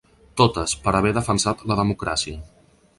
[0.41, 2.45] Totes, per haver defensat la democràcia.